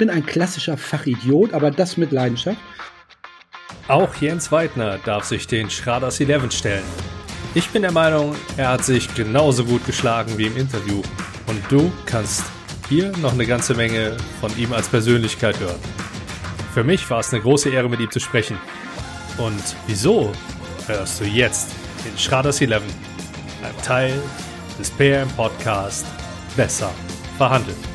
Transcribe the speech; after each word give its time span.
bin 0.00 0.08
ein 0.08 0.24
klassischer 0.24 0.78
Fachidiot, 0.78 1.52
aber 1.52 1.70
das 1.70 1.98
mit 1.98 2.10
Leidenschaft. 2.10 2.56
Auch 3.86 4.14
Jens 4.14 4.50
Weidner 4.50 4.98
darf 5.04 5.24
sich 5.24 5.46
den 5.46 5.68
Schraders 5.68 6.18
11 6.18 6.50
stellen. 6.52 6.84
Ich 7.54 7.68
bin 7.68 7.82
der 7.82 7.92
Meinung, 7.92 8.34
er 8.56 8.70
hat 8.70 8.84
sich 8.84 9.14
genauso 9.14 9.62
gut 9.62 9.84
geschlagen 9.84 10.38
wie 10.38 10.46
im 10.46 10.56
Interview. 10.56 11.02
Und 11.46 11.60
du 11.68 11.92
kannst 12.06 12.44
hier 12.88 13.12
noch 13.18 13.34
eine 13.34 13.44
ganze 13.44 13.74
Menge 13.74 14.16
von 14.40 14.56
ihm 14.56 14.72
als 14.72 14.88
Persönlichkeit 14.88 15.60
hören. 15.60 15.80
Für 16.72 16.82
mich 16.82 17.08
war 17.10 17.20
es 17.20 17.30
eine 17.34 17.42
große 17.42 17.68
Ehre, 17.68 17.90
mit 17.90 18.00
ihm 18.00 18.10
zu 18.10 18.20
sprechen. 18.20 18.56
Und 19.36 19.76
wieso 19.86 20.32
hörst 20.86 21.20
du 21.20 21.24
jetzt 21.24 21.72
den 22.06 22.16
Schraders 22.16 22.62
11, 22.62 22.82
ein 23.62 23.82
Teil 23.82 24.14
des 24.78 24.90
PM 24.92 25.28
Podcast 25.30 26.06
Besser 26.56 26.90
verhandeln? 27.36 27.89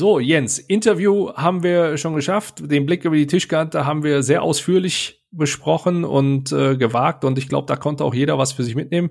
So, 0.00 0.18
Jens, 0.18 0.58
Interview 0.58 1.30
haben 1.34 1.62
wir 1.62 1.98
schon 1.98 2.14
geschafft. 2.14 2.70
Den 2.70 2.86
Blick 2.86 3.04
über 3.04 3.16
die 3.16 3.26
Tischkante 3.26 3.84
haben 3.84 4.02
wir 4.02 4.22
sehr 4.22 4.42
ausführlich 4.42 5.22
besprochen 5.30 6.06
und 6.06 6.52
äh, 6.52 6.78
gewagt 6.78 7.22
und 7.22 7.36
ich 7.36 7.50
glaube, 7.50 7.66
da 7.66 7.76
konnte 7.76 8.04
auch 8.04 8.14
jeder 8.14 8.38
was 8.38 8.52
für 8.52 8.62
sich 8.62 8.74
mitnehmen. 8.74 9.10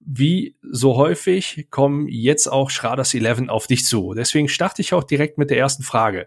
Wie 0.00 0.58
so 0.60 0.96
häufig 0.96 1.68
kommen 1.70 2.08
jetzt 2.08 2.48
auch 2.48 2.70
Schraders 2.70 3.14
11 3.14 3.48
auf 3.48 3.68
dich 3.68 3.86
zu. 3.86 4.12
Deswegen 4.12 4.48
starte 4.48 4.82
ich 4.82 4.92
auch 4.92 5.04
direkt 5.04 5.38
mit 5.38 5.50
der 5.50 5.58
ersten 5.58 5.84
Frage. 5.84 6.26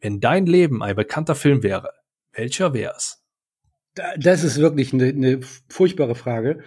Wenn 0.00 0.20
dein 0.20 0.46
Leben 0.46 0.80
ein 0.80 0.94
bekannter 0.94 1.34
Film 1.34 1.64
wäre, 1.64 1.90
welcher 2.34 2.72
wär's? 2.72 3.24
Das 4.16 4.44
ist 4.44 4.58
wirklich 4.58 4.92
eine, 4.92 5.08
eine 5.08 5.40
furchtbare 5.68 6.14
Frage. 6.14 6.62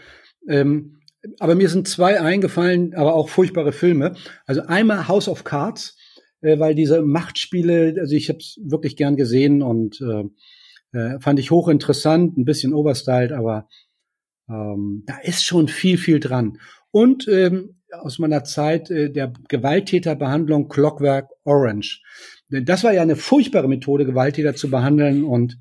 Ähm, 0.50 1.00
aber 1.40 1.56
mir 1.56 1.70
sind 1.70 1.88
zwei 1.88 2.20
eingefallen, 2.20 2.94
aber 2.94 3.14
auch 3.14 3.30
furchtbare 3.30 3.72
Filme. 3.72 4.18
Also 4.46 4.64
einmal 4.64 5.08
House 5.08 5.30
of 5.30 5.46
Cards 5.46 5.97
äh, 6.42 6.60
weil 6.60 6.76
diese 6.76 7.02
Machtspiele, 7.02 7.96
also 8.00 8.16
ich 8.16 8.30
habe 8.30 8.40
es 8.40 8.60
wirklich 8.64 8.96
gern 8.96 9.16
gesehen 9.16 9.62
und 9.62 10.02
äh, 10.02 10.98
äh, 10.98 11.20
fand 11.20 11.40
ich 11.40 11.52
hochinteressant, 11.52 12.38
ein 12.38 12.46
bisschen 12.46 12.74
overstyled, 12.74 13.32
aber 13.32 13.68
ähm, 14.50 15.04
da 15.06 15.18
ist 15.20 15.44
schon 15.44 15.68
viel, 15.68 15.98
viel 15.98 16.20
dran. 16.20 16.60
Und 16.92 17.28
ähm, 17.28 17.78
aus 17.92 18.20
meiner 18.20 18.44
Zeit 18.44 18.90
äh, 18.90 19.12
der 19.12 19.34
Gewalttäterbehandlung 19.48 20.68
Clockwork 20.68 21.30
Orange. 21.44 22.02
Das 22.50 22.84
war 22.84 22.94
ja 22.94 23.02
eine 23.02 23.16
furchtbare 23.16 23.68
Methode, 23.68 24.06
Gewalttäter 24.06 24.56
zu 24.56 24.70
behandeln 24.70 25.24
und 25.24 25.58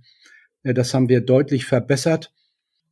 äh, 0.62 0.74
das 0.74 0.94
haben 0.94 1.08
wir 1.08 1.20
deutlich 1.20 1.64
verbessert. 1.64 2.32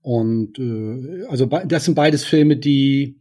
Und 0.01 0.59
äh, 0.59 1.25
also 1.29 1.47
das 1.47 1.85
sind 1.85 1.95
beides 1.95 2.25
Filme, 2.25 2.57
die, 2.57 3.21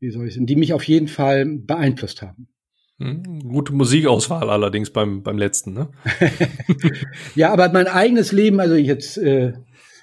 wie 0.00 0.10
soll 0.10 0.26
ich 0.26 0.34
sagen, 0.34 0.46
die 0.46 0.56
mich 0.56 0.72
auf 0.72 0.84
jeden 0.84 1.08
Fall 1.08 1.46
beeinflusst 1.46 2.22
haben. 2.22 2.48
Hm, 3.02 3.40
gute 3.48 3.72
Musikauswahl 3.72 4.48
allerdings 4.48 4.90
beim, 4.90 5.24
beim 5.24 5.36
letzten, 5.36 5.72
ne? 5.72 5.88
ja, 7.34 7.52
aber 7.52 7.72
mein 7.72 7.88
eigenes 7.88 8.30
Leben, 8.30 8.60
also 8.60 8.76
ich 8.76 8.86
jetzt, 8.86 9.18
äh, 9.18 9.54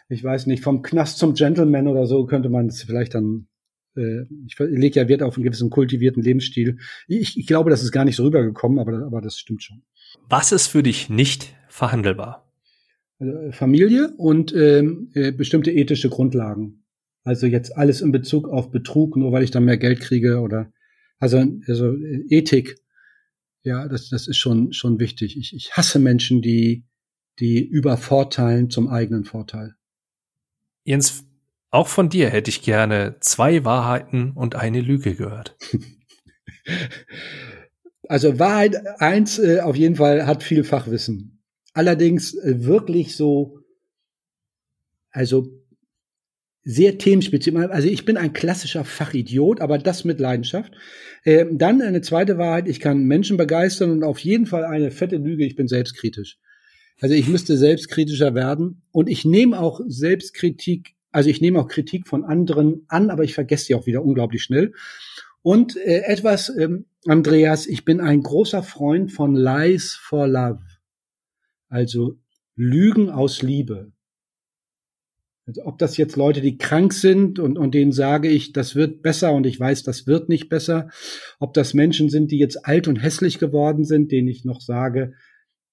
ich 0.10 0.22
weiß 0.22 0.48
nicht, 0.48 0.64
vom 0.64 0.82
Knast 0.82 1.18
zum 1.18 1.34
Gentleman 1.34 1.88
oder 1.88 2.06
so 2.08 2.26
könnte 2.26 2.50
man 2.50 2.68
es 2.68 2.84
vielleicht 2.84 3.16
dann, 3.16 3.48
äh, 3.96 4.24
ich 4.46 4.60
lege 4.60 5.00
ja 5.00 5.08
Wert 5.08 5.24
auf 5.24 5.38
einen 5.38 5.46
gewissen 5.46 5.70
kultivierten 5.70 6.22
Lebensstil. 6.22 6.78
Ich, 7.08 7.38
ich 7.38 7.48
glaube, 7.48 7.70
das 7.70 7.84
ist 7.84 7.94
gar 7.94 8.04
nicht 8.04 8.18
so 8.18 8.24
rübergekommen, 8.24 8.80
aber, 8.80 9.06
aber 9.06 9.22
das 9.22 9.38
stimmt 9.38 9.64
schon. 9.64 9.82
Was 10.28 10.52
ist 10.52 10.68
für 10.68 10.84
dich 10.84 11.10
nicht 11.10 11.56
verhandelbar? 11.70 12.52
Also 13.18 13.52
Familie 13.52 14.14
und 14.18 14.54
ähm, 14.54 15.10
äh, 15.14 15.32
bestimmte 15.32 15.72
ethische 15.72 16.10
Grundlagen. 16.10 16.84
Also 17.24 17.48
jetzt 17.48 17.78
alles 17.78 18.02
in 18.02 18.12
Bezug 18.12 18.50
auf 18.50 18.72
Betrug, 18.72 19.16
nur 19.16 19.32
weil 19.32 19.44
ich 19.44 19.52
dann 19.52 19.64
mehr 19.64 19.78
Geld 19.78 20.02
kriege 20.02 20.40
oder 20.40 20.74
also, 21.20 21.46
also 21.68 21.96
Ethik 22.30 22.78
ja, 23.64 23.88
das, 23.88 24.10
das 24.10 24.28
ist 24.28 24.38
schon, 24.38 24.74
schon 24.74 25.00
wichtig. 25.00 25.38
Ich, 25.38 25.54
ich 25.54 25.74
hasse 25.74 26.00
Menschen, 26.00 26.42
die, 26.42 26.86
die 27.40 27.64
übervorteilen 27.66 28.70
zum 28.70 28.88
eigenen 28.88 29.26
Vorteil. 29.26 29.76
Jens, 30.84 31.26
auch 31.72 31.88
von 31.88 32.10
dir 32.10 32.30
hätte 32.30 32.50
ich 32.50 32.62
gerne 32.62 33.18
zwei 33.20 33.64
Wahrheiten 33.66 34.32
und 34.32 34.56
eine 34.56 34.82
Lüge 34.82 35.16
gehört. 35.16 35.58
Also 38.10 38.40
Wahrheit 38.40 38.76
eins 39.00 39.38
äh, 39.38 39.60
auf 39.60 39.76
jeden 39.76 39.96
Fall 39.96 40.26
hat 40.26 40.42
viel 40.42 40.64
Fachwissen. 40.64 41.44
Allerdings 41.74 42.34
äh, 42.34 42.66
wirklich 42.66 43.16
so, 43.16 43.60
also 45.12 45.48
sehr 46.72 47.00
themenspezifisch. 47.00 47.70
Also 47.72 47.88
ich 47.88 48.06
bin 48.06 48.16
ein 48.16 48.32
klassischer 48.32 48.86
Fachidiot, 48.86 49.60
aber 49.60 49.80
das 49.80 50.06
mit 50.06 50.20
Leidenschaft. 50.20 50.72
Äh, 51.24 51.48
dann 51.52 51.82
eine 51.82 52.02
zweite 52.02 52.38
Wahrheit, 52.38 52.68
ich 52.68 52.80
kann 52.80 53.06
Menschen 53.06 53.38
begeistern 53.38 53.90
und 53.90 54.04
auf 54.04 54.20
jeden 54.20 54.46
Fall 54.46 54.66
eine 54.66 54.92
fette 54.92 55.18
Lüge, 55.18 55.46
ich 55.46 55.56
bin 55.56 55.68
selbstkritisch. 55.68 56.38
Also 57.02 57.16
ich 57.16 57.28
müsste 57.28 57.58
selbstkritischer 57.58 58.36
werden 58.36 58.84
und 58.92 59.10
ich 59.10 59.26
nehme 59.26 59.60
auch 59.60 59.82
Selbstkritik, 59.88 60.94
also 61.12 61.32
ich 61.32 61.42
nehme 61.42 61.60
auch 61.60 61.70
Kritik 61.70 62.08
von 62.08 62.24
anderen 62.24 62.86
an, 62.88 63.10
aber 63.10 63.24
ich 63.24 63.34
vergesse 63.34 63.66
sie 63.66 63.76
auch 63.76 63.88
wieder 63.88 64.04
unglaublich 64.04 64.44
schnell. 64.44 64.74
Und 65.42 65.76
äh, 65.76 66.04
etwas, 66.06 66.56
ähm, 66.56 66.86
Andreas, 67.08 67.66
ich 67.66 67.84
bin 67.84 68.00
ein 68.00 68.22
großer 68.22 68.62
Freund 68.62 69.12
von 69.12 69.34
Lies 69.34 69.96
for 69.96 70.28
Love. 70.28 70.62
Also 71.68 72.20
Lügen 72.56 73.10
aus 73.10 73.42
Liebe. 73.42 73.92
Also 75.50 75.66
ob 75.66 75.80
das 75.80 75.98
jetzt 75.98 76.16
Leute, 76.16 76.42
die 76.42 76.60
krank 76.60 76.94
sind 76.94 77.40
und, 77.40 77.58
und 77.58 77.74
denen 77.74 77.92
sage 77.92 78.30
ich, 78.30 78.54
das 78.54 78.76
wird 78.76 79.02
besser 79.02 79.34
und 79.34 79.48
ich 79.48 79.60
weiß, 79.60 79.82
das 79.82 80.06
wird 80.06 80.30
nicht 80.30 80.48
besser. 80.48 80.90
Ob 81.40 81.56
das 81.56 81.74
Menschen 81.74 82.08
sind, 82.10 82.30
die 82.30 82.38
jetzt 82.38 82.68
alt 82.68 82.88
und 82.88 82.98
hässlich 82.98 83.40
geworden 83.40 83.84
sind, 83.84 84.12
denen 84.12 84.28
ich 84.28 84.46
noch 84.46 84.62
sage, 84.62 85.14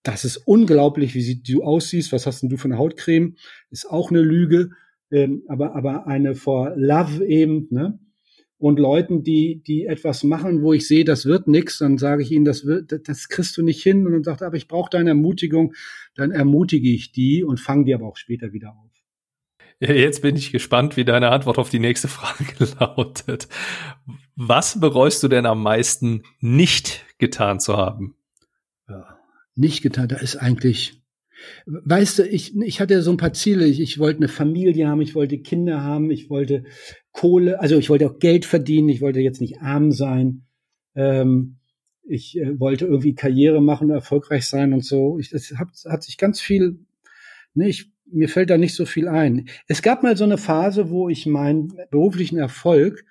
das 0.03 0.25
ist 0.25 0.39
unglaublich, 0.39 1.15
wie 1.15 1.43
du 1.43 1.63
aussiehst, 1.63 2.11
was 2.11 2.27
hast 2.27 2.41
denn 2.41 2.49
du 2.49 2.57
für 2.57 2.69
eine 2.69 2.79
Hautcreme? 2.79 3.37
Ist 3.71 3.91
auch 3.91 4.11
eine 4.11 4.23
Lüge, 4.23 4.71
ähm, 5.11 5.43
aber, 5.47 5.77
aber 5.77 6.07
eine 6.07 6.35
for 6.35 6.73
Love 6.75 7.27
eben, 7.27 7.69
ne? 7.71 7.99
Und 8.57 8.79
Leuten, 8.79 9.23
die, 9.23 9.63
die 9.67 9.85
etwas 9.85 10.25
machen, 10.25 10.63
wo 10.63 10.73
ich 10.73 10.89
sehe, 10.89 11.05
das 11.05 11.27
wird 11.27 11.49
nix, 11.49 11.77
dann 11.77 11.99
sage 11.99 12.23
ich 12.23 12.33
ihnen, 12.33 12.47
das 12.47 12.65
wird, 12.65 13.07
das 13.07 13.29
kriegst 13.29 13.59
du 13.59 13.63
nicht 13.63 13.83
hin. 13.83 14.07
Und 14.07 14.13
dann 14.13 14.25
sagt 14.25 14.41
er, 14.41 14.47
aber 14.47 14.57
ich 14.57 14.69
brauche 14.69 14.89
deine 14.89 15.11
Ermutigung, 15.11 15.75
dann 16.15 16.31
ermutige 16.31 16.89
ich 16.89 17.13
die 17.13 17.45
und 17.45 17.61
fange 17.61 17.85
die 17.85 17.95
aber 17.95 18.07
auch 18.07 18.17
später 18.17 18.55
wieder 18.55 18.71
auf. 18.71 18.86
Jetzt 19.79 20.23
bin 20.23 20.37
ich 20.37 20.53
gespannt, 20.53 20.97
wie 20.97 21.05
deine 21.05 21.31
Antwort 21.31 21.59
auf 21.59 21.69
die 21.69 21.79
nächste 21.79 22.09
Frage 22.09 22.45
lautet. 22.81 23.49
Was 24.35 24.81
bereust 24.81 25.23
du 25.23 25.29
denn 25.29 25.47
am 25.47 25.63
meisten 25.63 26.23
nicht 26.41 27.05
getan 27.19 27.61
zu 27.61 27.77
haben? 27.77 28.17
Ja, 28.89 29.19
nicht 29.55 29.83
getan, 29.83 30.09
da 30.09 30.17
ist 30.17 30.37
eigentlich, 30.37 31.03
weißt 31.67 32.21
du, 32.21 32.27
ich, 32.27 32.57
ich 32.57 32.81
hatte 32.81 33.03
so 33.03 33.11
ein 33.11 33.17
paar 33.17 33.33
Ziele. 33.33 33.67
Ich, 33.67 33.81
ich 33.81 33.99
wollte 33.99 34.19
eine 34.19 34.29
Familie 34.29 34.89
haben, 34.89 35.01
ich 35.03 35.15
wollte 35.15 35.39
Kinder 35.39 35.83
haben, 35.83 36.11
ich 36.11 36.31
wollte 36.31 36.65
Kohle, 37.13 37.61
also 37.61 37.77
ich 37.77 37.91
wollte 37.91 38.09
auch 38.09 38.19
Geld 38.19 38.45
verdienen, 38.45 38.89
ich 38.89 39.01
wollte 39.01 39.21
jetzt 39.21 39.41
nicht 39.41 39.61
arm 39.61 39.93
sein. 39.93 40.47
Ähm, 40.95 41.59
ich 42.03 42.39
äh, 42.39 42.59
wollte 42.59 42.87
irgendwie 42.87 43.15
Karriere 43.15 43.61
machen, 43.61 43.91
erfolgreich 43.91 44.47
sein 44.47 44.73
und 44.73 44.85
so. 44.85 45.19
Ich, 45.19 45.31
das 45.31 45.53
hat, 45.57 45.69
hat 45.87 46.03
sich 46.03 46.17
ganz 46.17 46.41
viel, 46.41 46.79
ne, 47.55 47.69
ich 47.69 47.91
mir 48.11 48.29
fällt 48.29 48.51
da 48.51 48.59
nicht 48.59 48.75
so 48.75 48.87
viel 48.87 49.09
ein. 49.09 49.49
Es 49.67 49.83
gab 49.83 50.03
mal 50.03 50.17
so 50.17 50.25
eine 50.25 50.39
Phase, 50.39 50.91
wo 50.91 51.09
ich 51.09 51.27
meinen 51.27 51.73
beruflichen 51.91 52.39
Erfolg 52.39 53.05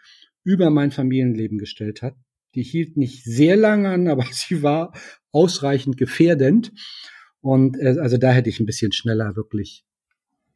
über 0.44 0.70
mein 0.70 0.92
Familienleben 0.92 1.58
gestellt 1.58 2.02
hat. 2.02 2.16
Die 2.56 2.64
hielt 2.64 2.98
nicht 2.98 3.24
sehr 3.24 3.58
lange 3.58 3.90
an, 3.90 4.08
aber 4.10 4.26
sie 4.32 4.64
war 4.64 4.94
ausreichend 5.32 5.98
gefährdend. 5.98 6.72
Und 7.42 7.78
äh, 7.78 7.98
also 8.00 8.18
da 8.18 8.32
hätte 8.32 8.50
ich 8.50 8.60
ein 8.60 8.66
bisschen 8.66 8.92
schneller 8.92 9.36
wirklich 9.36 9.86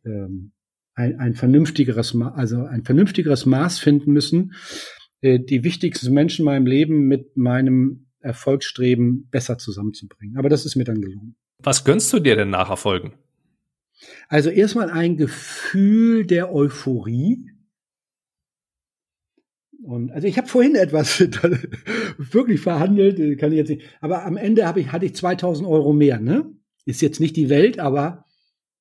ähm, 0.05 0.51
ein, 0.95 1.19
ein 1.19 1.33
vernünftigeres, 1.33 2.15
also 2.15 2.63
ein 2.63 2.83
vernünftigeres 2.83 3.45
Maß 3.45 3.79
finden 3.79 4.11
müssen, 4.11 4.53
äh, 5.21 5.39
die 5.39 5.63
wichtigsten 5.63 6.13
Menschen 6.13 6.41
in 6.41 6.45
meinem 6.45 6.65
Leben 6.65 7.07
mit 7.07 7.35
meinem 7.37 8.07
Erfolgsstreben 8.21 9.27
besser 9.29 9.57
zusammenzubringen. 9.57 10.37
Aber 10.37 10.49
das 10.49 10.65
ist 10.65 10.75
mir 10.75 10.83
dann 10.83 11.01
gelungen. 11.01 11.35
Was 11.59 11.83
gönnst 11.83 12.11
du 12.13 12.19
dir 12.19 12.35
denn 12.35 12.49
nach 12.49 12.69
Erfolgen? 12.69 13.13
Also 14.27 14.49
erstmal 14.49 14.89
ein 14.89 15.17
Gefühl 15.17 16.25
der 16.25 16.53
Euphorie. 16.53 17.45
Und 19.83 20.11
also 20.11 20.27
ich 20.27 20.37
habe 20.37 20.47
vorhin 20.47 20.75
etwas 20.75 21.19
wirklich 22.17 22.59
verhandelt, 22.59 23.39
kann 23.39 23.51
ich 23.51 23.57
jetzt 23.57 23.69
nicht. 23.69 23.83
Aber 24.01 24.25
am 24.25 24.37
Ende 24.37 24.65
habe 24.65 24.81
ich 24.81 24.91
hatte 24.91 25.05
ich 25.05 25.15
2000 25.15 25.67
Euro 25.67 25.93
mehr. 25.93 26.19
Ne, 26.19 26.51
ist 26.85 27.01
jetzt 27.01 27.19
nicht 27.19 27.35
die 27.35 27.49
Welt, 27.49 27.79
aber 27.79 28.25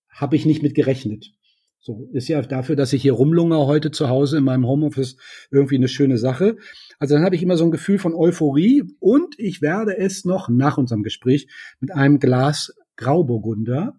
habe 0.08 0.36
ich 0.36 0.46
nicht 0.46 0.62
mit 0.62 0.74
gerechnet. 0.74 1.32
So 1.80 2.08
ist 2.12 2.28
ja 2.28 2.42
dafür, 2.42 2.74
dass 2.74 2.92
ich 2.92 3.02
hier 3.02 3.12
rumlungere 3.12 3.66
heute 3.66 3.90
zu 3.90 4.08
Hause 4.08 4.38
in 4.38 4.44
meinem 4.44 4.66
Homeoffice 4.66 5.16
irgendwie 5.50 5.76
eine 5.76 5.88
schöne 5.88 6.18
Sache. 6.18 6.56
Also 6.98 7.14
dann 7.14 7.24
habe 7.24 7.36
ich 7.36 7.42
immer 7.42 7.56
so 7.56 7.64
ein 7.64 7.70
Gefühl 7.70 7.98
von 7.98 8.14
Euphorie 8.14 8.82
und 8.98 9.38
ich 9.38 9.62
werde 9.62 9.96
es 9.96 10.24
noch 10.24 10.48
nach 10.48 10.76
unserem 10.76 11.02
Gespräch 11.02 11.48
mit 11.78 11.92
einem 11.92 12.18
Glas 12.18 12.74
Grauburgunder, 12.96 13.98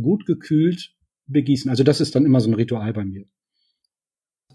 gut 0.00 0.26
gekühlt, 0.26 0.94
begießen. 1.26 1.70
Also 1.70 1.84
das 1.84 2.00
ist 2.00 2.14
dann 2.14 2.24
immer 2.24 2.40
so 2.40 2.50
ein 2.50 2.54
Ritual 2.54 2.92
bei 2.92 3.04
mir. 3.04 3.26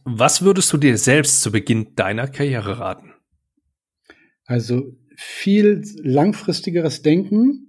Was 0.04 0.42
würdest 0.42 0.72
du 0.72 0.78
dir 0.78 0.98
selbst 0.98 1.42
zu 1.42 1.52
Beginn 1.52 1.96
deiner 1.96 2.28
Karriere 2.28 2.80
raten? 2.80 3.14
Also 4.46 4.96
viel 5.18 5.84
langfristigeres 6.02 7.02
Denken, 7.02 7.68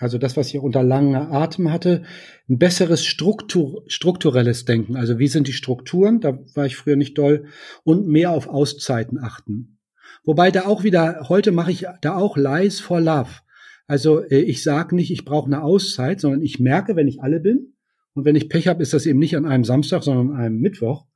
also 0.00 0.18
das, 0.18 0.36
was 0.36 0.48
ich 0.48 0.58
unter 0.58 0.82
langer 0.82 1.30
Atem 1.30 1.70
hatte, 1.70 2.02
ein 2.48 2.58
besseres 2.58 3.04
Struktur, 3.04 3.84
strukturelles 3.86 4.64
Denken. 4.64 4.96
Also 4.96 5.18
wie 5.18 5.28
sind 5.28 5.46
die 5.46 5.52
Strukturen? 5.52 6.20
Da 6.20 6.38
war 6.54 6.66
ich 6.66 6.76
früher 6.76 6.96
nicht 6.96 7.16
doll. 7.16 7.46
Und 7.84 8.08
mehr 8.08 8.32
auf 8.32 8.48
Auszeiten 8.48 9.18
achten. 9.18 9.78
Wobei 10.24 10.50
da 10.50 10.66
auch 10.66 10.82
wieder, 10.82 11.28
heute 11.28 11.52
mache 11.52 11.70
ich 11.70 11.86
da 12.00 12.16
auch 12.16 12.36
Lies 12.36 12.80
for 12.80 13.00
Love. 13.00 13.30
Also 13.86 14.22
äh, 14.22 14.40
ich 14.40 14.62
sage 14.62 14.94
nicht, 14.94 15.10
ich 15.10 15.24
brauche 15.24 15.46
eine 15.46 15.62
Auszeit, 15.62 16.20
sondern 16.20 16.42
ich 16.42 16.60
merke, 16.60 16.96
wenn 16.96 17.08
ich 17.08 17.22
alle 17.22 17.40
bin. 17.40 17.74
Und 18.14 18.24
wenn 18.24 18.36
ich 18.36 18.48
Pech 18.48 18.68
habe, 18.68 18.82
ist 18.82 18.94
das 18.94 19.06
eben 19.06 19.18
nicht 19.18 19.36
an 19.36 19.46
einem 19.46 19.64
Samstag, 19.64 20.02
sondern 20.02 20.30
an 20.30 20.40
einem 20.40 20.60
Mittwoch. 20.60 21.06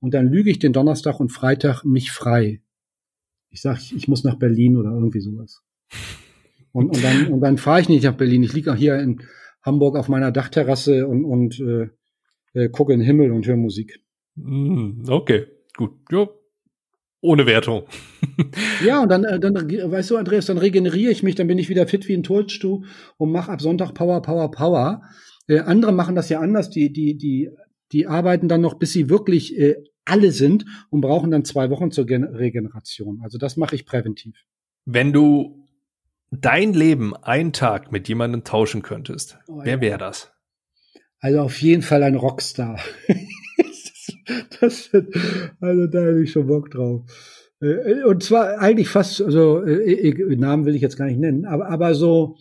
Und 0.00 0.12
dann 0.12 0.28
lüge 0.28 0.50
ich 0.50 0.58
den 0.58 0.72
Donnerstag 0.74 1.18
und 1.18 1.30
Freitag 1.30 1.84
mich 1.84 2.12
frei. 2.12 2.60
Ich 3.50 3.62
sage, 3.62 3.80
ich 3.96 4.08
muss 4.08 4.24
nach 4.24 4.38
Berlin 4.38 4.76
oder 4.76 4.90
irgendwie 4.90 5.20
sowas. 5.20 5.62
Und, 6.72 6.88
und 6.88 7.02
dann, 7.04 7.28
und 7.28 7.40
dann 7.40 7.56
fahre 7.56 7.80
ich 7.80 7.88
nicht 7.88 8.04
nach 8.04 8.16
Berlin. 8.16 8.42
Ich 8.42 8.52
liege 8.52 8.72
auch 8.72 8.76
hier 8.76 8.98
in 8.98 9.22
Hamburg 9.62 9.96
auf 9.96 10.08
meiner 10.08 10.32
Dachterrasse 10.32 11.06
und, 11.06 11.24
und 11.24 11.60
äh, 11.60 11.88
äh, 12.52 12.68
gucke 12.68 12.92
in 12.92 13.00
den 13.00 13.06
Himmel 13.06 13.32
und 13.32 13.46
höre 13.46 13.56
Musik. 13.56 14.00
Mm, 14.34 15.08
okay, 15.08 15.46
gut. 15.76 15.92
Jo. 16.10 16.28
Ohne 17.24 17.46
Wertung. 17.46 17.84
ja, 18.84 19.02
und 19.02 19.08
dann, 19.08 19.24
äh, 19.24 19.40
dann, 19.40 19.54
weißt 19.54 20.10
du, 20.10 20.18
Andreas, 20.18 20.44
dann 20.44 20.58
regeneriere 20.58 21.10
ich 21.10 21.22
mich, 21.22 21.34
dann 21.34 21.46
bin 21.46 21.58
ich 21.58 21.70
wieder 21.70 21.86
fit 21.86 22.06
wie 22.06 22.12
ein 22.12 22.22
Toadstuhl 22.22 22.84
und 23.16 23.32
mache 23.32 23.50
ab 23.50 23.62
Sonntag 23.62 23.94
Power, 23.94 24.20
Power, 24.20 24.50
Power. 24.50 25.02
Äh, 25.48 25.60
andere 25.60 25.92
machen 25.92 26.16
das 26.16 26.28
ja 26.28 26.40
anders, 26.40 26.68
die, 26.68 26.92
die, 26.92 27.16
die, 27.16 27.48
die 27.92 28.06
arbeiten 28.06 28.46
dann 28.46 28.60
noch, 28.60 28.74
bis 28.74 28.92
sie 28.92 29.08
wirklich 29.08 29.58
äh, 29.58 29.76
alle 30.04 30.32
sind 30.32 30.66
und 30.90 31.00
brauchen 31.00 31.30
dann 31.30 31.46
zwei 31.46 31.70
Wochen 31.70 31.90
zur 31.90 32.04
Gen 32.04 32.24
Regeneration. 32.24 33.22
Also 33.22 33.38
das 33.38 33.56
mache 33.56 33.74
ich 33.74 33.86
präventiv. 33.86 34.36
Wenn 34.84 35.14
du 35.14 35.66
dein 36.30 36.74
Leben 36.74 37.16
einen 37.16 37.54
Tag 37.54 37.90
mit 37.90 38.06
jemandem 38.06 38.44
tauschen 38.44 38.82
könntest, 38.82 39.38
oh, 39.48 39.62
wer 39.64 39.80
wäre 39.80 39.96
das? 39.96 40.30
Also 41.20 41.40
auf 41.40 41.62
jeden 41.62 41.80
Fall 41.80 42.02
ein 42.02 42.16
Rockstar. 42.16 42.78
das, 44.60 44.90
also 45.60 45.86
da 45.86 46.00
hätte 46.00 46.22
ich 46.22 46.32
schon 46.32 46.46
Bock 46.46 46.70
drauf. 46.70 47.02
Äh, 47.60 48.02
und 48.04 48.22
zwar 48.22 48.58
eigentlich 48.58 48.88
fast, 48.88 49.20
also 49.20 49.62
äh, 49.62 50.36
Namen 50.36 50.64
will 50.64 50.74
ich 50.74 50.82
jetzt 50.82 50.96
gar 50.96 51.06
nicht 51.06 51.18
nennen, 51.18 51.44
aber, 51.44 51.68
aber 51.68 51.94
so, 51.94 52.36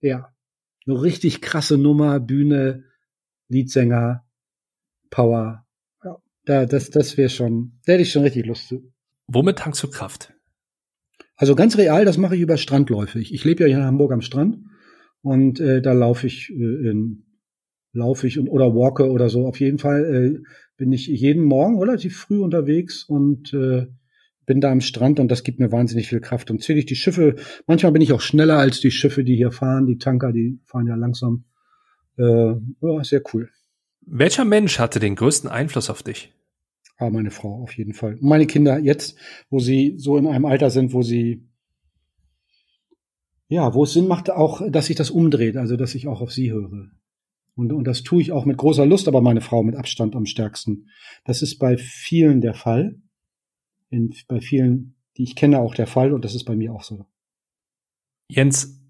ja, 0.00 0.32
eine 0.86 1.02
richtig 1.02 1.40
krasse 1.40 1.78
Nummer, 1.78 2.20
Bühne, 2.20 2.84
Leadsänger, 3.48 4.24
Power. 5.10 5.66
Ja, 6.04 6.16
da, 6.44 6.66
das, 6.66 6.90
das 6.90 7.16
wäre 7.16 7.30
schon, 7.30 7.78
da 7.86 7.94
hätte 7.94 8.02
ich 8.02 8.12
schon 8.12 8.22
richtig 8.22 8.46
Lust 8.46 8.68
zu. 8.68 8.92
Womit 9.26 9.58
tankst 9.58 9.82
du 9.82 9.90
Kraft? 9.90 10.32
Also 11.36 11.54
ganz 11.54 11.76
real, 11.76 12.04
das 12.04 12.18
mache 12.18 12.36
ich 12.36 12.40
über 12.40 12.56
Strandläufe. 12.56 13.18
Ich, 13.18 13.34
ich 13.34 13.44
lebe 13.44 13.62
ja 13.62 13.66
hier 13.68 13.78
in 13.78 13.84
Hamburg 13.84 14.12
am 14.12 14.22
Strand 14.22 14.58
und 15.20 15.60
äh, 15.60 15.82
da 15.82 15.92
laufe 15.92 16.26
ich 16.26 16.50
äh, 16.50 16.54
in 16.54 17.25
laufe 17.96 18.26
ich 18.26 18.38
und 18.38 18.48
oder 18.48 18.74
walke 18.74 19.10
oder 19.10 19.28
so. 19.28 19.46
Auf 19.46 19.58
jeden 19.58 19.78
Fall 19.78 20.04
äh, 20.04 20.42
bin 20.76 20.92
ich 20.92 21.06
jeden 21.06 21.44
Morgen 21.44 21.78
relativ 21.78 22.16
früh 22.16 22.40
unterwegs 22.40 23.04
und 23.04 23.52
äh, 23.52 23.86
bin 24.44 24.60
da 24.60 24.70
am 24.70 24.80
Strand 24.80 25.18
und 25.18 25.28
das 25.28 25.42
gibt 25.42 25.58
mir 25.58 25.72
wahnsinnig 25.72 26.08
viel 26.08 26.20
Kraft. 26.20 26.50
Und 26.50 26.62
zähle 26.62 26.78
ich 26.78 26.86
die 26.86 26.94
Schiffe, 26.94 27.36
manchmal 27.66 27.92
bin 27.92 28.02
ich 28.02 28.12
auch 28.12 28.20
schneller 28.20 28.58
als 28.58 28.80
die 28.80 28.92
Schiffe, 28.92 29.24
die 29.24 29.34
hier 29.34 29.50
fahren. 29.50 29.86
Die 29.86 29.98
Tanker, 29.98 30.32
die 30.32 30.60
fahren 30.64 30.86
ja 30.86 30.94
langsam. 30.94 31.44
Äh, 32.16 32.52
ja, 32.80 33.02
sehr 33.04 33.22
cool. 33.34 33.50
Welcher 34.02 34.44
Mensch 34.44 34.78
hatte 34.78 35.00
den 35.00 35.16
größten 35.16 35.50
Einfluss 35.50 35.90
auf 35.90 36.02
dich? 36.02 36.32
Ah, 36.96 37.10
meine 37.10 37.30
Frau, 37.30 37.62
auf 37.62 37.76
jeden 37.76 37.92
Fall. 37.92 38.14
Und 38.14 38.22
meine 38.22 38.46
Kinder 38.46 38.78
jetzt, 38.78 39.18
wo 39.50 39.58
sie 39.58 39.94
so 39.98 40.16
in 40.16 40.26
einem 40.26 40.46
Alter 40.46 40.70
sind, 40.70 40.92
wo 40.92 41.02
sie, 41.02 41.46
ja, 43.48 43.74
wo 43.74 43.84
es 43.84 43.92
Sinn 43.92 44.06
macht, 44.06 44.30
auch, 44.30 44.62
dass 44.70 44.86
sich 44.86 44.96
das 44.96 45.10
umdreht, 45.10 45.56
also 45.56 45.76
dass 45.76 45.94
ich 45.94 46.06
auch 46.06 46.20
auf 46.20 46.32
sie 46.32 46.52
höre. 46.52 46.88
Und, 47.56 47.72
und 47.72 47.84
das 47.84 48.02
tue 48.02 48.20
ich 48.20 48.32
auch 48.32 48.44
mit 48.44 48.58
großer 48.58 48.84
Lust, 48.84 49.08
aber 49.08 49.22
meine 49.22 49.40
Frau 49.40 49.62
mit 49.62 49.76
Abstand 49.76 50.14
am 50.14 50.26
stärksten. 50.26 50.90
Das 51.24 51.42
ist 51.42 51.58
bei 51.58 51.78
vielen 51.78 52.40
der 52.40 52.54
Fall. 52.54 53.00
In, 53.88 54.14
bei 54.28 54.40
vielen, 54.40 54.96
die 55.16 55.22
ich 55.22 55.36
kenne, 55.36 55.60
auch 55.60 55.74
der 55.74 55.86
Fall 55.86 56.12
und 56.12 56.24
das 56.24 56.34
ist 56.34 56.44
bei 56.44 56.54
mir 56.54 56.72
auch 56.74 56.82
so. 56.82 57.06
Jens, 58.28 58.80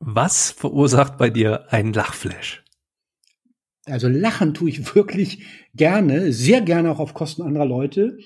was 0.00 0.50
verursacht 0.50 1.16
bei 1.16 1.30
dir 1.30 1.72
einen 1.72 1.92
Lachflash? 1.92 2.62
Also 3.86 4.08
lachen 4.08 4.54
tue 4.54 4.68
ich 4.68 4.94
wirklich 4.94 5.44
gerne, 5.74 6.32
sehr 6.32 6.60
gerne 6.60 6.90
auch 6.90 6.98
auf 6.98 7.14
Kosten 7.14 7.42
anderer 7.42 7.66
Leute. 7.66 8.18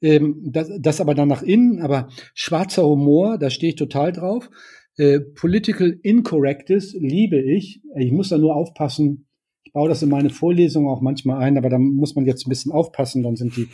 Ähm, 0.00 0.40
das, 0.44 0.68
das 0.78 1.00
aber 1.00 1.14
dann 1.14 1.28
nach 1.28 1.42
innen, 1.42 1.80
aber 1.80 2.08
schwarzer 2.34 2.84
Humor, 2.84 3.38
da 3.38 3.50
stehe 3.50 3.70
ich 3.70 3.78
total 3.78 4.12
drauf. 4.12 4.50
Äh, 4.96 5.20
Political 5.20 5.98
Incorrectness 6.02 6.94
liebe 6.98 7.40
ich. 7.40 7.82
Ich 7.96 8.12
muss 8.12 8.28
da 8.28 8.38
nur 8.38 8.54
aufpassen. 8.54 9.26
Ich 9.64 9.72
baue 9.72 9.88
das 9.88 10.02
in 10.02 10.10
meine 10.10 10.30
Vorlesungen 10.30 10.88
auch 10.88 11.00
manchmal 11.00 11.42
ein, 11.42 11.56
aber 11.56 11.70
da 11.70 11.78
muss 11.78 12.14
man 12.14 12.26
jetzt 12.26 12.46
ein 12.46 12.50
bisschen 12.50 12.72
aufpassen, 12.72 13.22
dann 13.22 13.36
sind 13.36 13.56
die 13.56 13.68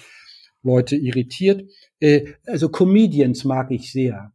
Leute 0.63 0.97
irritiert. 0.97 1.69
Äh, 2.01 2.33
also 2.47 2.69
Comedians 2.69 3.45
mag 3.45 3.71
ich 3.71 3.93
sehr. 3.93 4.33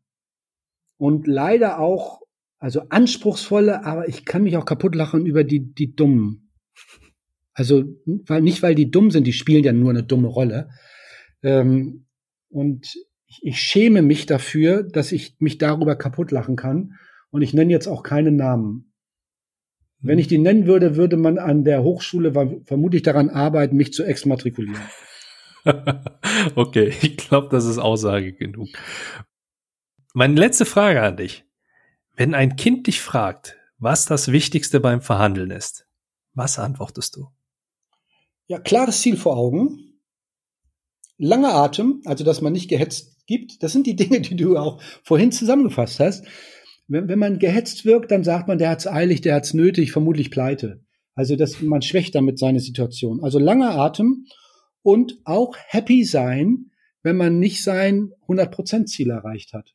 Und 0.97 1.27
leider 1.27 1.79
auch, 1.79 2.21
also 2.59 2.81
anspruchsvolle, 2.89 3.85
aber 3.85 4.07
ich 4.07 4.25
kann 4.25 4.43
mich 4.43 4.57
auch 4.57 4.65
kaputt 4.65 4.95
lachen 4.95 5.25
über 5.25 5.43
die, 5.43 5.73
die 5.73 5.95
Dummen. 5.95 6.51
Also 7.53 7.83
weil 8.05 8.41
nicht, 8.41 8.63
weil 8.63 8.75
die 8.75 8.89
dumm 8.89 9.11
sind, 9.11 9.27
die 9.27 9.33
spielen 9.33 9.63
ja 9.63 9.73
nur 9.73 9.91
eine 9.91 10.03
dumme 10.03 10.27
Rolle. 10.27 10.69
Ähm, 11.43 12.05
und 12.49 12.93
ich, 13.41 13.59
schäme 13.59 14.01
mich 14.01 14.25
dafür, 14.25 14.83
dass 14.83 15.11
ich 15.11 15.35
mich 15.39 15.57
darüber 15.57 15.95
kaputt 15.95 16.31
lachen 16.31 16.55
kann. 16.55 16.97
Und 17.31 17.41
ich 17.41 17.53
nenne 17.53 17.71
jetzt 17.71 17.87
auch 17.87 18.03
keinen 18.03 18.35
Namen. 18.35 18.93
Wenn 19.99 20.19
ich 20.19 20.27
die 20.27 20.37
nennen 20.37 20.67
würde, 20.67 20.95
würde 20.97 21.17
man 21.17 21.37
an 21.39 21.63
der 21.63 21.81
Hochschule 21.81 22.61
vermutlich 22.65 23.03
daran 23.03 23.29
arbeiten, 23.29 23.77
mich 23.77 23.93
zu 23.93 24.03
exmatrikulieren. 24.03 24.81
okay, 26.55 26.93
ich 27.01 27.17
glaube, 27.17 27.47
das 27.49 27.65
ist 27.65 27.77
Aussage 27.77 28.33
genug. 28.33 28.67
Meine 30.13 30.35
letzte 30.35 30.65
Frage 30.65 31.01
an 31.01 31.17
dich. 31.17 31.45
Wenn 32.15 32.35
ein 32.35 32.55
Kind 32.57 32.85
dich 32.85 33.01
fragt, 33.01 33.57
was 33.77 34.05
das 34.05 34.31
Wichtigste 34.31 34.79
beim 34.79 35.01
Verhandeln 35.01 35.49
ist, 35.49 35.87
was 36.33 36.59
antwortest 36.59 37.15
du? 37.15 37.29
Ja, 38.47 38.59
klares 38.59 39.01
Ziel 39.01 39.17
vor 39.17 39.37
Augen. 39.37 39.92
Langer 41.17 41.53
Atem, 41.53 42.01
also 42.05 42.23
dass 42.23 42.41
man 42.41 42.53
nicht 42.53 42.69
gehetzt 42.69 43.25
gibt. 43.25 43.63
Das 43.63 43.71
sind 43.71 43.87
die 43.87 43.95
Dinge, 43.97 44.21
die 44.21 44.35
du 44.35 44.57
auch 44.57 44.81
vorhin 45.03 45.31
zusammengefasst 45.31 45.99
hast. 45.99 46.25
Wenn, 46.87 47.07
wenn 47.07 47.19
man 47.19 47.39
gehetzt 47.39 47.85
wirkt, 47.85 48.11
dann 48.11 48.23
sagt 48.23 48.47
man, 48.47 48.57
der 48.57 48.69
hat's 48.69 48.87
eilig, 48.87 49.21
der 49.21 49.35
hat's 49.35 49.53
nötig, 49.53 49.91
vermutlich 49.91 50.31
pleite. 50.31 50.83
Also 51.15 51.35
dass 51.35 51.61
man 51.61 51.81
schwächt 51.81 52.15
damit 52.15 52.39
seine 52.39 52.59
Situation. 52.59 53.23
Also 53.23 53.39
langer 53.39 53.75
Atem 53.75 54.25
und 54.81 55.19
auch 55.23 55.55
happy 55.67 56.03
sein, 56.03 56.71
wenn 57.03 57.17
man 57.17 57.39
nicht 57.39 57.63
sein 57.63 58.11
100% 58.27 58.85
Ziel 58.85 59.11
erreicht 59.11 59.53
hat 59.53 59.73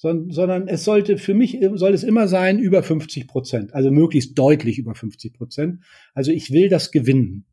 sondern 0.00 0.66
es 0.66 0.84
sollte 0.84 1.18
für 1.18 1.34
mich 1.34 1.58
soll 1.74 1.92
es 1.92 2.04
immer 2.04 2.26
sein 2.26 2.58
über 2.58 2.82
50 2.82 3.28
Prozent, 3.28 3.74
also 3.74 3.90
möglichst 3.90 4.38
deutlich 4.38 4.78
über 4.78 4.94
50 4.94 5.34
Prozent. 5.34 5.80
Also 6.14 6.32
ich 6.32 6.50
will 6.50 6.70
das 6.70 6.90
gewinnen, 6.90 7.44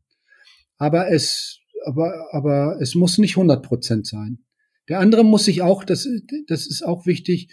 aber 0.78 1.10
es 1.10 1.60
aber 1.84 2.28
aber 2.32 2.78
es 2.80 2.94
muss 2.94 3.18
nicht 3.18 3.36
100 3.36 3.62
Prozent 3.64 4.06
sein. 4.06 4.38
Der 4.88 5.00
andere 5.00 5.24
muss 5.24 5.44
sich 5.44 5.62
auch, 5.62 5.84
das 5.84 6.08
das 6.46 6.66
ist 6.66 6.84
auch 6.84 7.06
wichtig, 7.06 7.48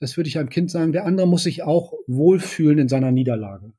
das 0.00 0.16
würde 0.16 0.28
ich 0.28 0.38
einem 0.38 0.48
Kind 0.48 0.70
sagen, 0.70 0.92
der 0.92 1.04
andere 1.04 1.26
muss 1.26 1.42
sich 1.42 1.62
auch 1.62 1.92
wohlfühlen 2.06 2.78
in 2.78 2.88
seiner 2.88 3.10
Niederlage. 3.10 3.72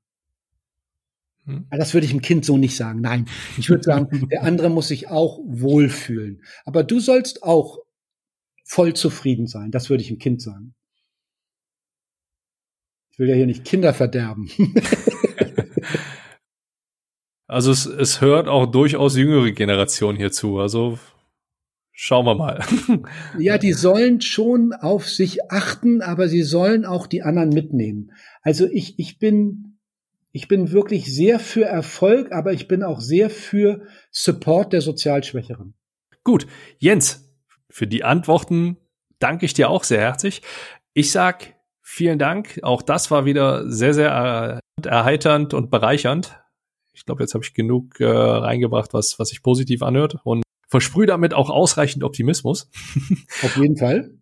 Hm. 1.46 1.66
Das 1.72 1.94
würde 1.94 2.06
ich 2.06 2.12
dem 2.12 2.22
Kind 2.22 2.46
so 2.46 2.58
nicht 2.58 2.76
sagen. 2.76 3.02
Nein, 3.02 3.26
ich 3.58 3.70
würde 3.70 3.84
sagen, 3.84 4.28
der 4.32 4.44
andere 4.44 4.70
muss 4.70 4.90
sich 4.90 5.10
auch 5.10 5.40
wohlfühlen. 5.46 6.44
Aber 6.66 6.84
du 6.84 7.00
sollst 7.00 7.44
auch 7.44 7.80
voll 8.64 8.94
zufrieden 8.94 9.48
sein. 9.48 9.72
Das 9.72 9.90
würde 9.90 10.04
ich 10.04 10.10
dem 10.10 10.20
Kind 10.20 10.42
sagen. 10.42 10.76
Ich 13.12 13.20
will 13.20 13.30
ja 13.30 13.36
hier 13.36 13.48
nicht 13.48 13.66
Kinder 13.66 13.94
verderben. 13.94 14.50
also 17.50 17.72
es, 17.72 17.88
es 17.88 18.22
hört 18.22 18.48
auch 18.48 18.68
durchaus 18.68 19.18
jüngere 19.18 19.52
Generationen 19.52 20.18
hier 20.18 20.32
zu. 20.32 20.60
Also 20.60 21.00
schauen 21.92 22.26
wir 22.26 22.36
mal. 22.36 22.64
ja, 23.40 23.58
die 23.58 23.74
sollen 23.74 24.22
schon 24.22 24.72
auf 24.72 25.10
sich 25.10 25.52
achten, 25.52 26.02
aber 26.02 26.28
sie 26.28 26.44
sollen 26.44 26.86
auch 26.86 27.08
die 27.08 27.24
anderen 27.24 27.50
mitnehmen. 27.50 28.12
Also 28.44 28.68
ich, 28.68 29.00
ich 29.00 29.18
bin, 29.18 29.80
ich 30.32 30.48
bin 30.48 30.72
wirklich 30.72 31.14
sehr 31.14 31.40
für 31.40 31.66
Erfolg, 31.66 32.32
aber 32.32 32.54
ich 32.54 32.68
bin 32.68 32.84
auch 32.84 33.02
sehr 33.02 33.32
für 33.32 33.82
Support 34.12 34.72
der 34.72 34.82
sozial 34.82 35.24
Schwächeren. 35.24 35.74
Gut, 36.24 36.46
Jens, 36.78 37.34
für 37.68 37.88
die 37.88 38.04
Antworten 38.04 38.78
danke 39.18 39.46
ich 39.46 39.56
dir 39.56 39.72
auch 39.72 39.84
sehr 39.84 40.02
herzlich. 40.02 40.44
Ich 40.94 41.12
sag 41.12 41.56
vielen 41.82 42.20
Dank. 42.20 42.60
Auch 42.62 42.84
das 42.84 43.10
war 43.10 43.26
wieder 43.26 43.72
sehr, 43.72 43.96
sehr 43.96 44.62
äh, 44.84 44.88
erheiternd 44.88 45.56
und 45.56 45.72
bereichernd. 45.72 46.40
Ich 46.94 47.06
glaube, 47.06 47.24
jetzt 47.24 47.34
habe 47.34 47.44
ich 47.44 47.54
genug 47.54 48.00
äh, 48.00 48.06
reingebracht, 48.06 48.94
was, 48.94 49.20
was 49.20 49.30
sich 49.30 49.42
positiv 49.42 49.82
anhört 49.82 50.18
und 50.24 50.44
versprühe 50.68 51.08
damit 51.08 51.34
auch 51.34 51.50
ausreichend 51.50 52.04
Optimismus. 52.04 52.70
Auf 53.44 53.58
jeden 53.58 53.78
Fall. 53.78 54.18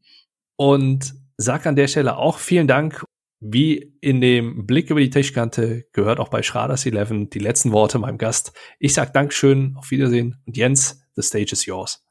Und 0.55 1.13
sag 1.37 1.65
an 1.65 1.75
der 1.75 1.87
Stelle 1.87 2.17
auch 2.17 2.39
vielen 2.39 2.67
Dank. 2.67 3.03
Wie 3.39 3.93
in 4.01 4.19
dem 4.19 4.65
Blick 4.65 4.89
über 4.89 4.99
die 4.99 5.11
Tischkante 5.11 5.85
gehört 5.93 6.19
auch 6.19 6.29
bei 6.29 6.41
Schraders 6.41 6.87
11 6.87 7.29
die 7.31 7.37
letzten 7.37 7.71
Worte 7.71 7.99
meinem 7.99 8.17
Gast. 8.17 8.51
Ich 8.79 8.95
sag 8.95 9.13
Dankeschön, 9.13 9.75
auf 9.77 9.91
Wiedersehen 9.91 10.41
und 10.47 10.57
Jens, 10.57 11.03
the 11.15 11.21
stage 11.21 11.51
is 11.51 11.67
yours. 11.67 12.03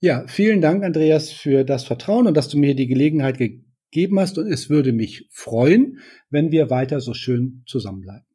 Ja, 0.00 0.26
vielen 0.26 0.60
Dank, 0.60 0.82
Andreas, 0.82 1.30
für 1.30 1.64
das 1.64 1.84
Vertrauen 1.84 2.26
und 2.26 2.36
dass 2.36 2.48
du 2.48 2.58
mir 2.58 2.74
die 2.74 2.88
Gelegenheit 2.88 3.38
gegeben 3.38 4.18
hast. 4.18 4.38
Und 4.38 4.50
es 4.50 4.68
würde 4.68 4.92
mich 4.92 5.28
freuen, 5.30 6.00
wenn 6.30 6.50
wir 6.50 6.68
weiter 6.68 7.00
so 7.00 7.14
schön 7.14 7.62
zusammenbleiben. 7.66 8.25